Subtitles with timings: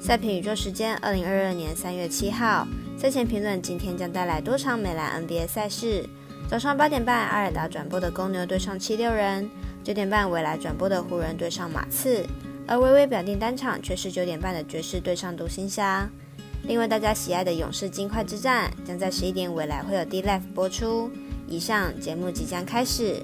[0.00, 6.08] 赛评宇宙时间，二零二二年三月七号，赛前评论今天将带来多场美篮 NBA 赛事。
[6.48, 9.44] 早上八点半，阿尔达转播的公牛对上七六人；
[9.84, 12.24] 九点半，未来转播的湖人对上马刺；
[12.66, 16.08] 而微微表定单场却是九点半的爵士对上独行侠。
[16.62, 21.10] 另外，大家喜爱的勇士金块之战将在十一点未来会有 D Live 播出。
[21.46, 23.22] 以上节目即将开始。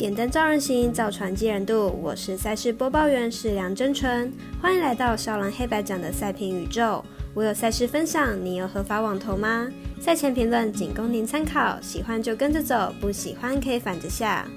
[0.00, 1.88] 点灯照人行，造船接人度。
[2.02, 7.04] 我是赛事播报员是梁真纯，欢迎来到少狼黑白奖的赛评宇宙。
[7.34, 9.68] 我有赛事分享，你有合法网投吗？
[10.00, 14.48] 赛前评论仅供您参考，喜欢就跟着走，不喜欢可以反着下。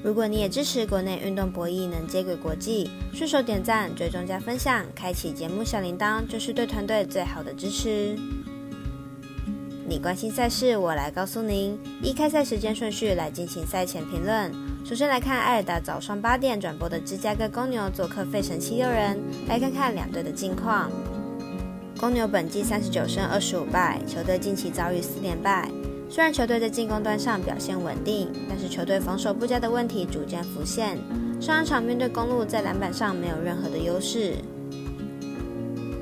[0.00, 8.16] 如果你也支持国内运动博弈能接轨国际，顺手点赞、追踪加分享，开启节目小铃铛，就是对团队最好的支持。
[9.86, 11.78] 你关心赛事，我来告诉您。
[12.02, 14.50] 依开赛时间顺序来进行赛前评论。
[14.82, 20.90] 首先来看艾尔达早上八点转播的芝加哥公牛做客费城七六人，来看看两队的近况。
[22.00, 25.70] 公牛本季三十九胜二十五败，球队近期遭遇四连败。
[26.08, 30.98] 虽然球队在进攻端上表现稳定，但是球队防守不佳的问题逐渐浮现。
[31.38, 34.32] 上一场面对公路，在篮板上没有任何的优势。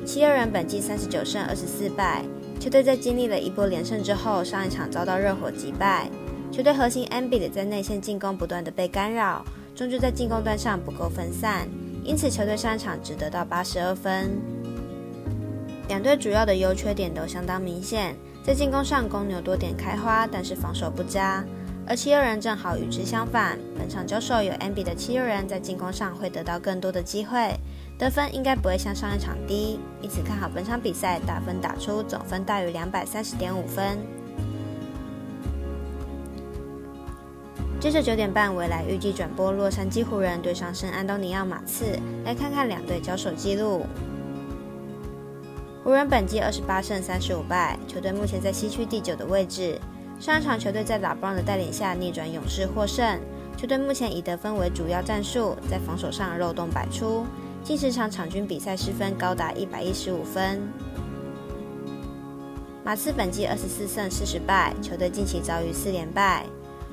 [0.07, 2.25] 七六人本季三十九胜二十四败。
[2.63, 6.09] 球队在经历了一波连胜之后，上一场遭到热火击败。
[6.53, 11.67] 球队核心 a m b i 在内线进攻不断的被干扰，终究在进攻端上不够分散，
[12.05, 14.31] 因此球队上场只得到八十二分。
[15.89, 21.45] 两队主要的优缺点都相当明显，在进攻上公牛多点开花，但是防守不佳，
[21.85, 23.59] 而七六人正好与之相反。
[23.77, 27.59] 本场交手有 a m b i 的七六人在进攻上会得到更多的机会。
[28.03, 33.97] 得分应该不会像上一场低，因此看好本场比赛打分打出总分大于两百三十点五分。
[37.79, 43.87] 接着九点半，未来预计转播洛杉矶湖人对上圣安东尼奥马刺，来看看两队交手记录。
[45.85, 49.81] 湖人本季二十八胜三十五败，球队目前在西区第九的位置。
[50.19, 53.21] 上一场球队在老布朗的带领下逆转勇士获胜，
[53.57, 57.25] 球队目前以得分为主要战术，在防守上漏洞百出。
[57.65, 60.61] 近十场场均比赛失分高达一百一十五分。
[62.85, 66.45] 马刺本季二十四胜四十败，球队近期遭遇四连败。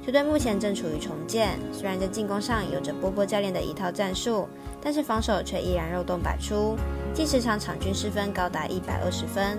[0.06, 4.48] 球队目前正处于重建，虽然在进攻上有着波波教练的一套战术，
[4.80, 6.78] 但是防守却依然漏洞百出。
[7.16, 9.58] 近十场场均失分高达一百二十分。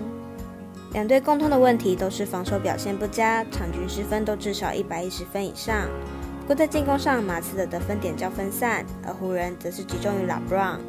[0.93, 5.89] 两队共通的问题都是防守表现不佳，场均失分都至少一百一十分以上。
[6.41, 10.81] 不过在进攻上，马刺的得分点较分散，而湖人则是集中于老布朗。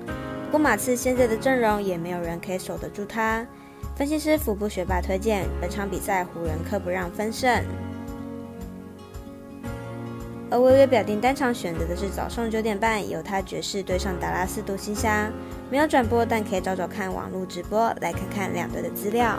[0.46, 3.46] 不过马刺现在的阵容也没有人可以守得住他。
[3.94, 7.62] 分析师福布学霸推荐本场比赛湖人客不让分胜。
[10.50, 15.30] 而微微表定单场选择的是早上九点半犹他爵士对上达拉斯独行侠，
[15.70, 19.38] 没有转播，但可以找找看网络直播来看看两队的资料。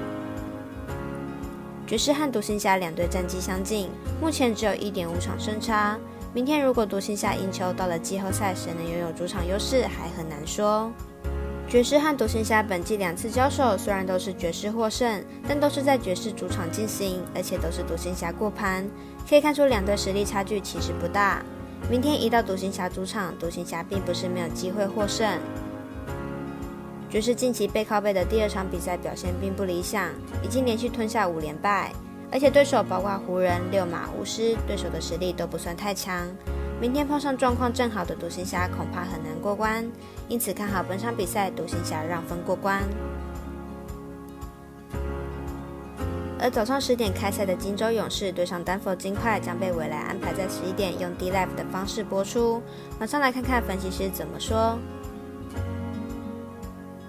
[1.85, 3.89] 爵士和独行侠两队战绩相近，
[4.21, 5.97] 目前只有一点五场胜差。
[6.33, 10.91] 明天如果独行侠赢球，到了季后赛谁能拥有主场优势还很难说。
[11.67, 18.88] 爵士和独行侠本季两次交手，虽然都是爵士获胜，但都是在爵士主场进行，而且都是独行侠过盘，
[19.29, 21.43] 可以看出两队实力差距其实不大。
[21.89, 25.27] 明天一到独行侠主场，独行侠并不是没有机会获胜。
[27.13, 30.09] 爵士近期背靠背的第二场比赛表现并不理想，
[30.41, 31.94] 已经连续吞下五连败，
[32.31, 36.28] 而且对手包括湖人、六马、巫师，对手的实力都不算太强。
[36.81, 39.88] 明天碰上状况正好的独行侠，恐怕很难过关，
[40.28, 42.81] 因此看好本场比赛独行侠让分过关。
[46.40, 52.59] 而早上十点开赛的金州勇士对上丹佛金块，将被未来安排在十一点用 D Live 的方式播出。
[53.00, 54.79] 马上来看看分析师怎么说。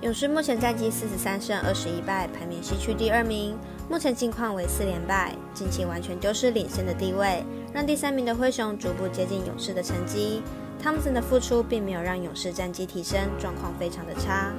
[0.04, 3.56] 勇士目前战绩四十三胜二十一败，排名西区第二名。
[3.88, 7.42] 目前近况为四连败，近期完全丢失领先的地位，
[7.72, 10.42] 让第三名的灰熊逐步接近勇士的成绩。
[10.78, 14.52] 汤姆森的复出并没有让勇士战绩提升，状况非常的差。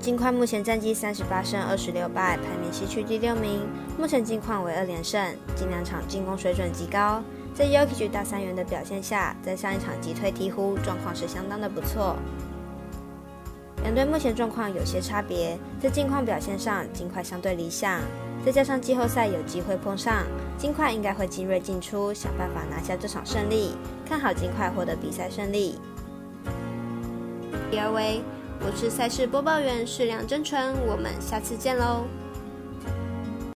[0.00, 3.60] 金块目前战绩三十八胜二十六败，排名西区第六名。
[3.98, 5.22] 目前近况为二连胜，
[5.54, 7.22] 近两场进攻水准极高。
[7.52, 12.16] 在 Yoki 大三元的表现下，在上一场击退鹈鹕，状况是相当的不错。
[13.82, 18.00] 两队目前状况有些差别，在近况表现上，金块相对理想，
[18.46, 20.24] 再加上季后赛有机会碰上，
[20.56, 23.76] 金块应该会精锐进出，想办法拿下这场胜利，
[24.08, 25.78] 看好金块获得比赛胜利。
[27.70, 28.22] 第二位，
[28.60, 32.04] 我是赛事播报员，是梁真纯，我们下次见喽。